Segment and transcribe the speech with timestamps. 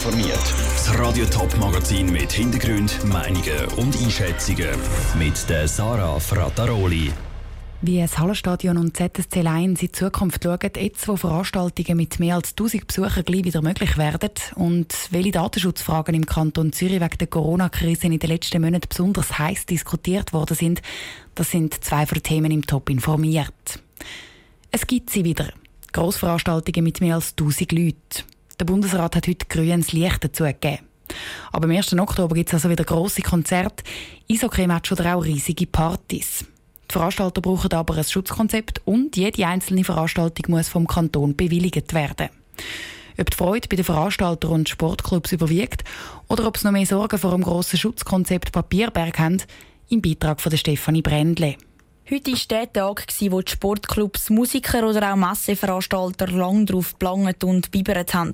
[0.00, 0.38] Informiert.
[0.38, 4.70] Das Radio Top Magazin mit Hintergrund, Meinungen und Einschätzungen
[5.18, 7.12] mit der Sarah Frataroli.
[7.80, 12.50] Wie das Hallenstadion und ZSC Lions in Zukunft schauen, jetzt wo Veranstaltungen mit mehr als
[12.50, 18.08] 1000 Besuchern gleich wieder möglich werden und welche Datenschutzfragen im Kanton Zürich wegen der Corona-Krise
[18.08, 20.82] in den letzten Monaten besonders heiß diskutiert worden sind,
[21.36, 23.80] das sind zwei von Themen im Top informiert.
[24.72, 25.52] Es gibt sie wieder.
[25.92, 28.24] Grossveranstaltungen mit mehr als 1000 Leuten.
[28.58, 30.78] Der Bundesrat hat heute grünes Licht dazu gegeben.
[31.52, 31.92] Aber am 1.
[31.98, 33.84] Oktober gibt es also wieder grosse Konzerte,
[34.30, 36.44] Eishockey-Match oder auch riesige Partys.
[36.90, 42.30] Die Veranstalter brauchen aber ein Schutzkonzept und jede einzelne Veranstaltung muss vom Kanton bewilligt werden.
[43.20, 45.84] Ob die Freude bei den Veranstaltern und Sportclubs überwiegt
[46.28, 49.42] oder ob es noch mehr Sorgen vor einem grossen Schutzkonzept Papierberg haben,
[49.88, 51.56] im Beitrag von Stefanie Brändle.
[52.10, 57.70] Heute war der Tag, wo die Sportclubs, Musiker oder auch Masseveranstalter lang darauf gelangt und
[57.70, 58.32] bibert haben.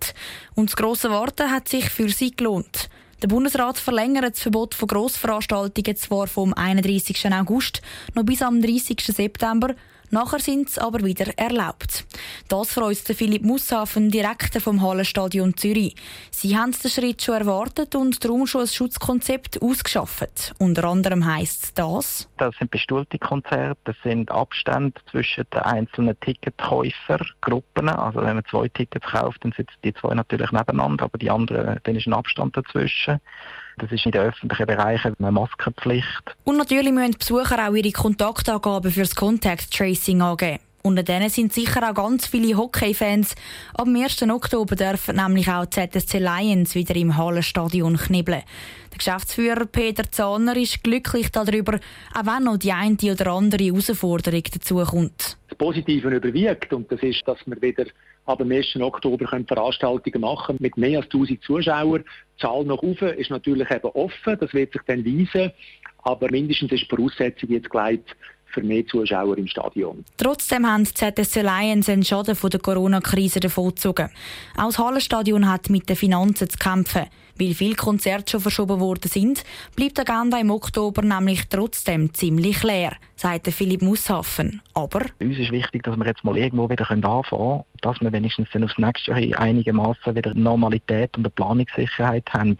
[0.54, 2.88] Und das grosse Warten hat sich für sie gelohnt.
[3.20, 7.32] Der Bundesrat verlängert das Verbot von Grossveranstaltungen zwar vom 31.
[7.32, 7.82] August
[8.14, 9.02] noch bis am 30.
[9.06, 9.74] September,
[10.14, 12.06] Nachher sind sie aber wieder erlaubt.
[12.46, 15.96] Das freut Philipp Musshafen, Direktor vom Hallenstadion Zürich.
[16.30, 20.54] Sie haben den Schritt schon erwartet und darum schon ein Schutzkonzept ausgeschafft.
[20.60, 22.28] Unter anderem heisst das.
[22.36, 27.88] Das sind bestuhlte Konzerte, das sind Abstände zwischen den einzelnen Ticketkäufergruppen.
[27.88, 31.80] Also wenn man zwei Tickets kauft, dann sitzen die zwei natürlich nebeneinander, aber die anderen,
[31.82, 33.20] dann ist ein Abstand dazwischen.
[33.78, 36.36] Das ist in den öffentlichen Bereichen eine Maskenpflicht.
[36.44, 40.60] Und natürlich müssen die Besucher auch ihre Kontaktangaben für das Contact Tracing angeben.
[40.86, 43.34] Unter denen sind sicher auch ganz viele Hockey-Fans.
[43.72, 44.20] Am 1.
[44.24, 48.42] Oktober dürfen nämlich auch ZSC Lions wieder im Hallenstadion knibbeln.
[48.90, 51.80] Der Geschäftsführer Peter Zahner ist glücklich darüber,
[52.12, 55.38] auch wenn noch die eine oder andere Herausforderung dazukommt.
[55.48, 57.86] Das Positive überwiegt und das ist, dass wir wieder
[58.26, 58.76] ab dem 1.
[58.76, 62.04] Oktober können Veranstaltungen machen mit mehr als 1000 Zuschauern.
[62.36, 65.50] Die Zahl noch oben ist natürlich eben offen, das wird sich dann weisen,
[66.02, 68.14] aber mindestens ist die Voraussetzung jetzt gelegt,
[68.54, 70.04] für mehr Zuschauer im Stadion.
[70.16, 74.08] Trotzdem haben die ZSC Lions einen Schaden von der Corona-Krise davongezogen.
[74.56, 77.06] Auch das Hallenstadion hat mit den Finanzen zu kämpfen.
[77.36, 79.42] Weil viele Konzerte schon verschoben worden sind,
[79.74, 84.62] bleibt die Agenda im Oktober nämlich trotzdem ziemlich leer, sagt Philipp Musshafen.
[84.72, 88.48] Aber uns ist wichtig, dass wir jetzt mal irgendwo wieder anfangen können, dass wir wenigstens
[88.52, 92.56] dann aufs nächste Jahr einigermaßen wieder Normalität und eine Planungssicherheit haben.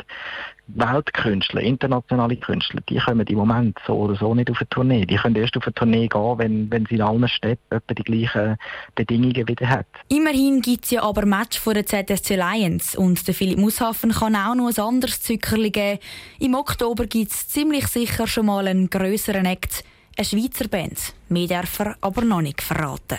[0.66, 5.04] Weltkünstler, internationale Künstler, die kommen im Moment so oder so nicht auf eine Tournee.
[5.04, 8.02] Die können erst auf eine Tournee gehen, wenn, wenn sie in allen Städten etwa die
[8.02, 8.56] gleichen
[8.94, 9.86] Bedingungen wieder hat.
[10.08, 14.36] Immerhin gibt es ja aber Match von der ZSC Lions und der Philipp Mushafen kann
[14.36, 15.98] auch noch ein anderes Zückerli geben.
[16.40, 19.84] Im Oktober gibt es ziemlich sicher schon mal einen grösseren Act,
[20.16, 21.14] eine Schweizer Band.
[21.28, 23.18] Mehr darf er aber noch nicht verraten.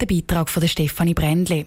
[0.00, 1.66] Der Beitrag von Stefanie Brändli.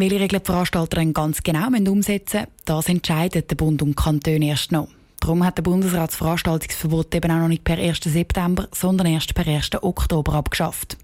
[0.00, 4.70] Welche Regeln die Veranstalter ganz genau umsetzen müssen, das entscheiden der Bund und Kantone erst
[4.70, 4.86] noch.
[5.18, 8.02] Darum hat der Bundesrat das Veranstaltungsverbot eben auch noch nicht per 1.
[8.04, 9.82] September, sondern erst per 1.
[9.82, 10.96] Oktober abgeschafft.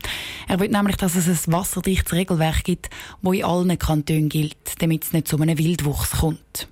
[0.46, 2.88] Er will nämlich, dass es ein wasserdichtes Regelwerk gibt,
[3.20, 6.68] das in allen Kantonen gilt, damit es nicht zu einem Wildwuchs kommt.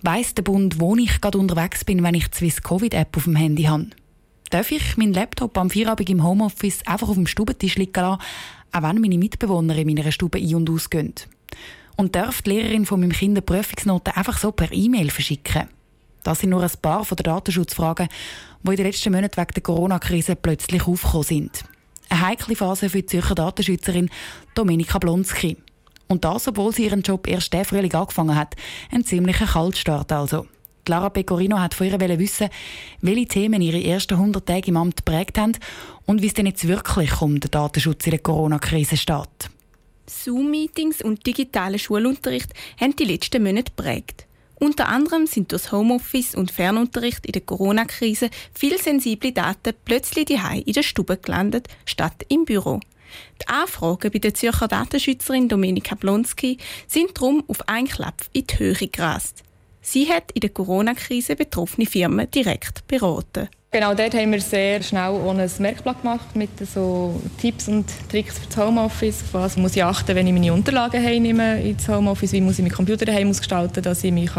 [0.00, 3.24] Weiss der Bund, wo ich gerade unterwegs bin, wenn ich die Swiss Covid App auf
[3.24, 3.88] dem Handy habe?
[4.48, 8.22] Darf ich meinen Laptop am Feierabend im Homeoffice einfach auf dem Stubentisch liegen lassen,
[8.72, 11.14] auch wenn meine Mitbewohner in meiner Stube ein- und ausgehen.
[11.96, 15.68] Und darf die Lehrerin von meinem Kind Prüfungsnoten einfach so per E-Mail verschicken.
[16.22, 18.08] Das sind nur ein paar von den Datenschutzfragen,
[18.62, 21.64] die in den letzten Monaten wegen der Corona-Krise plötzlich aufgekommen sind.
[22.08, 24.10] Eine heikle Phase für die Zürcher Datenschützerin
[24.54, 25.56] Domenika Blonski.
[26.08, 28.54] Und das, obwohl sie ihren Job erst der Frühling angefangen hat.
[28.90, 30.46] Ein ziemlicher Kaltstart also.
[30.88, 32.48] Lara Pecorino hat von ihr wissen,
[33.00, 35.52] welche Themen ihre ersten 100 Tage im Amt geprägt haben
[36.06, 39.50] und wie es denn jetzt wirklich um den Datenschutz in der Corona-Krise steht.
[40.06, 44.26] Zoom-Meetings und digitaler Schulunterricht haben die letzten Monate geprägt.
[44.56, 50.38] Unter anderem sind durch Homeoffice und Fernunterricht in der Corona-Krise viele sensible Daten plötzlich die
[50.64, 52.80] in der Stube gelandet, statt im Büro.
[53.40, 58.58] Die Anfragen bei der Zürcher Datenschützerin Domenika Blonski sind darum auf einen Klapp in die
[58.58, 59.42] Höhe gerast.
[59.82, 63.48] Sie hat in der Corona-Krise betroffene Firmen direkt beraten.
[63.72, 68.38] Genau, dort haben wir sehr schnell ohne ein Merkblatt gemacht mit so Tipps und Tricks
[68.38, 69.24] für das Homeoffice.
[69.32, 72.32] Was muss ich achten, wenn ich meine Unterlagen heimnehme ins Homeoffice?
[72.32, 74.30] Wie muss ich meinen Computer daheim ausgestalten, dass ich mich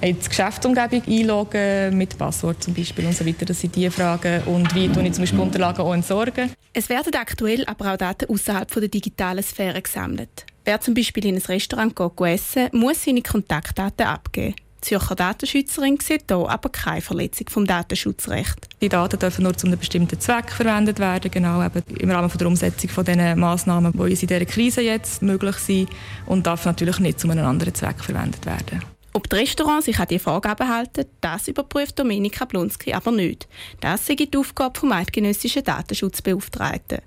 [0.00, 3.46] in die Geschäftsumgebung einloggen mit Passwort zum Beispiel und so weiter.
[3.46, 4.42] Das sind die Fragen.
[4.44, 6.52] Und wie tue ich zum Beispiel Unterlagen auch entsorgen?
[6.72, 10.46] Es werden aktuell aber auch Daten außerhalb der digitalen Sphäre gesammelt.
[10.66, 14.56] Wer zum Beispiel in ein Restaurant geht essen muss seine Kontaktdaten abgeben.
[14.80, 18.66] Zürcher Datenschützerin sieht hier aber keine Verletzung vom Datenschutzrecht.
[18.80, 22.46] Die Daten dürfen nur zu einem bestimmten Zweck verwendet werden, genau eben im Rahmen der
[22.48, 25.88] Umsetzung von den Massnahmen, die uns in dieser Krise jetzt möglich sind
[26.26, 28.82] und darf natürlich nicht zu einem anderen Zweck verwendet werden.
[29.12, 33.46] Ob die Restaurants sich an diese Vorgaben halten, das überprüft Dominika Blunski aber nicht.
[33.80, 36.98] Das sei die Aufgabe vom eidgenössischen Datenschutzbeauftragten.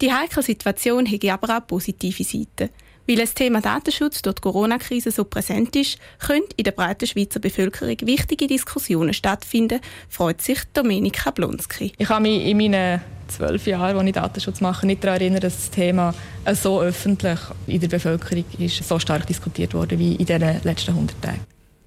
[0.00, 2.70] Die heikle Situation hätte aber auch positive Seiten.
[3.08, 7.38] Weil das Thema Datenschutz durch die Corona-Krise so präsent ist, können in der breiten Schweizer
[7.38, 11.92] Bevölkerung wichtige Diskussionen stattfinden, freut sich Dominika Blunski.
[11.96, 15.56] Ich habe mich in meinen zwölf Jahren, als ich Datenschutz mache, nicht daran erinnern, dass
[15.56, 16.14] das Thema
[16.52, 17.38] so öffentlich
[17.68, 21.40] in der Bevölkerung ist, so stark diskutiert wurde wie in den letzten 100 Tagen.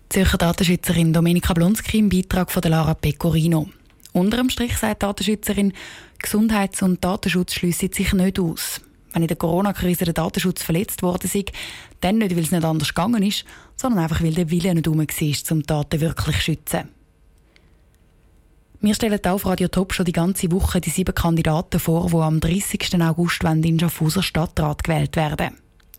[0.08, 3.68] Zürcher Datenschützerin Domenica Blonski im Beitrag von der Lara Pecorino.
[4.20, 5.74] Unter dem Strich sagt die Datenschützerin,
[6.22, 8.82] Gesundheits- und Datenschutz schliessen sich nicht aus.
[9.14, 11.52] Wenn in der Corona-Krise der Datenschutz verletzt worden ist,
[12.02, 13.46] dann nicht, weil es nicht anders gegangen ist,
[13.78, 16.90] sondern einfach, weil der Wille nicht herum war, um Daten wirklich zu schützen.
[18.82, 22.42] Wir stellen auf Radio Top schon die ganze Woche die sieben Kandidaten vor, die am
[22.42, 23.02] 30.
[23.02, 25.56] August in Schaffhauser Stadtrat gewählt werden.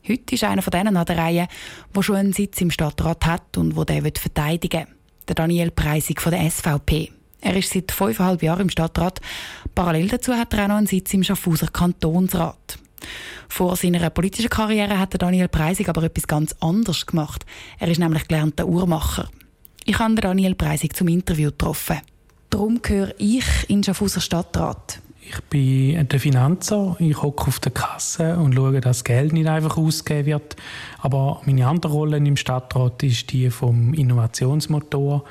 [0.06, 1.48] Heute ist einer von denen an der Reihe,
[1.94, 4.94] der schon einen Sitz im Stadtrat hat und wo der verteidigen will.
[5.28, 7.12] Der Daniel Preisig von der SVP.
[7.40, 9.20] Er ist seit fünfeinhalb Jahren im Stadtrat.
[9.74, 12.78] Parallel dazu hat er auch noch einen Sitz im Schaffhauser Kantonsrat.
[13.48, 17.44] Vor seiner politischen Karriere hat Daniel Preisig aber etwas ganz anderes gemacht.
[17.78, 19.28] Er ist nämlich gelernter Uhrmacher.
[19.84, 22.00] Ich habe Daniel Preisig zum Interview getroffen.
[22.50, 25.00] Darum gehöre ich in Schaffhauser Stadtrat.
[25.22, 26.96] Ich bin der Finanzer.
[26.98, 30.56] Ich hocke auf der Kasse und schaue, dass Geld nicht einfach ausgegeben wird.
[30.98, 35.24] Aber meine andere Rolle im Stadtrat ist die vom Innovationsmotor.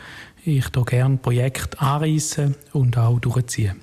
[0.50, 3.82] Ich hier gerne Projekte anreissen und auch durchziehen.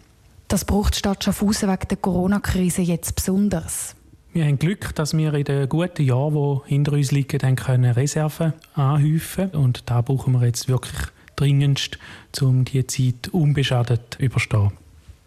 [0.49, 3.95] Das braucht die Stadt Schaffhausen wegen der Corona-Krise jetzt besonders.
[4.33, 7.93] Wir haben Glück, dass wir in den guten Jahren, die hinter uns liegen, dann können
[7.93, 11.99] Reserven anhäufen Und da brauchen wir jetzt wirklich dringendst,
[12.41, 14.73] um diese Zeit unbeschadet zu überstehen.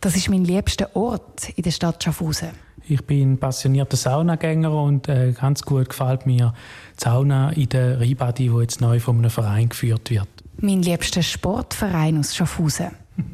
[0.01, 2.49] Das ist mein liebster Ort in der Stadt Schaffhausen.
[2.85, 6.53] Ich bin passionierter Saunagänger und äh, ganz gut gefällt mir
[6.97, 10.27] die Sauna in der Ribadi, die jetzt neu von einem Verein geführt wird.
[10.61, 12.91] Mein liebster Sportverein aus Schaffhausen.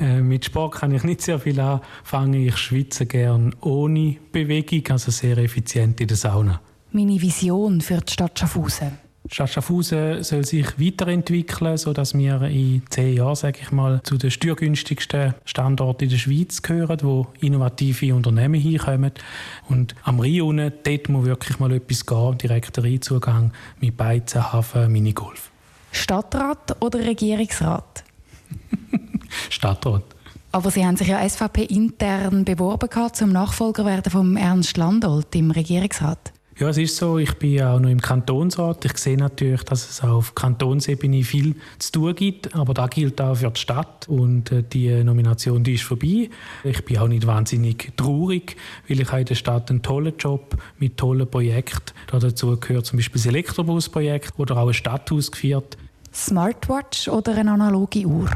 [0.00, 2.34] Äh, mit Sport kann ich nicht sehr viel anfangen.
[2.34, 6.60] Ich schwitze gern ohne Bewegung, also sehr effizient in der Sauna.
[6.90, 8.98] Meine Vision für die Stadt Schaffhausen.
[9.30, 15.34] Schaffhausen soll sich weiterentwickeln, sodass wir in zehn Jahren, sage ich mal, zu den steuergünstigsten
[15.44, 19.12] Standorten in der Schweiz gehören, wo innovative Unternehmen hinkommen.
[19.68, 25.50] Und am Rhein dort muss wirklich mal etwas gehen, direkter Rheinzugang mit Beizen, Hafen, Minigolf.
[25.92, 28.04] Stadtrat oder Regierungsrat?
[29.50, 30.04] Stadtrat.
[30.52, 35.50] Aber Sie haben sich ja SVP intern beworben zum Nachfolger werden von Ernst Landolt im
[35.50, 36.32] Regierungsrat.
[36.58, 37.18] Ja, es ist so.
[37.18, 38.82] Ich bin auch noch im Kantonsrat.
[38.86, 43.34] Ich sehe natürlich, dass es auf Kantonsebene viel zu tun gibt, aber da gilt auch
[43.34, 46.30] für die Stadt und äh, die Nomination die ist vorbei.
[46.64, 48.56] Ich bin auch nicht wahnsinnig traurig,
[48.88, 51.92] weil ich in der Stadt einen tollen Job mit tollen Projekten.
[52.10, 55.76] dazu gehört zum Beispiel das Elektrobusprojekt oder auch ein Stadthaus geführt.
[56.14, 58.30] Smartwatch oder eine analoge Uhr?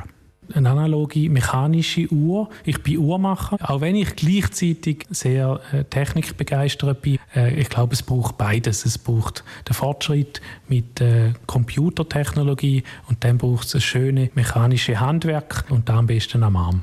[0.55, 2.49] Eine analoge mechanische Uhr.
[2.65, 7.19] Ich bin Uhrmacher, auch wenn ich gleichzeitig sehr äh, technikbegeistert bin.
[7.35, 8.85] Äh, ich glaube, es braucht beides.
[8.85, 15.65] Es braucht den Fortschritt mit äh, Computertechnologie und dann braucht es ein schönes mechanisches Handwerk
[15.71, 16.83] und dann am besten am Arm.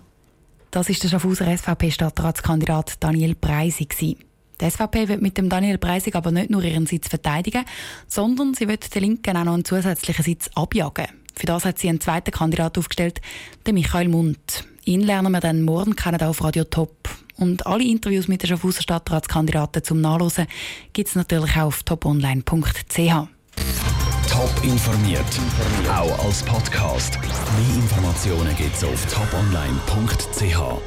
[0.71, 3.95] Das ist der Schaffhauser SVP-Stadtratskandidat Daniel Preisig.
[4.59, 7.63] Die SVP wird mit dem Daniel Preisig aber nicht nur ihren Sitz verteidigen,
[8.07, 11.07] sondern sie wird den Linken auch noch einen zusätzlichen Sitz abjagen.
[11.37, 13.21] Für das hat sie einen zweiten Kandidat aufgestellt,
[13.65, 14.65] den Michael Mund.
[14.85, 17.09] Ihn lernen wir dann morgen kennen auf Radio Top.
[17.37, 20.47] Und alle Interviews mit den Schaffhauser Stadtratskandidaten zum Nachlesen
[20.93, 22.47] gibt es natürlich auch auf toponline.ch.
[24.29, 25.39] Top informiert,
[25.89, 27.19] auch als Podcast.
[27.21, 30.81] Mehr Informationen gibt es auf toponline.ch.